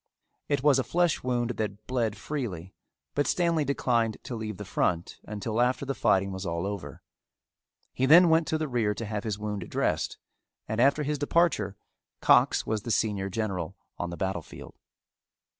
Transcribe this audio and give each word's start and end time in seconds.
It 0.49 0.63
was 0.63 0.79
a 0.79 0.83
flesh 0.83 1.21
wound 1.21 1.51
that 1.57 1.85
bled 1.85 2.17
freely, 2.17 2.73
but 3.13 3.27
Stanley 3.27 3.63
declined 3.63 4.17
to 4.23 4.33
leave 4.35 4.57
the 4.57 4.65
front 4.65 5.19
until 5.25 5.61
after 5.61 5.85
the 5.85 5.93
fighting 5.93 6.31
was 6.31 6.43
all 6.43 6.65
over. 6.65 7.03
He 7.93 8.07
then 8.07 8.27
went 8.27 8.47
to 8.47 8.57
the 8.57 8.67
rear 8.67 8.95
to 8.95 9.05
have 9.05 9.23
his 9.23 9.37
wound 9.37 9.69
dressed 9.69 10.17
and 10.67 10.81
after 10.81 11.03
his 11.03 11.19
departure 11.19 11.77
Cox 12.19 12.65
was 12.65 12.81
the 12.81 12.89
senior 12.89 13.29
general 13.29 13.77
on 13.99 14.09
the 14.09 14.17
battle 14.17 14.41
field. 14.41 14.73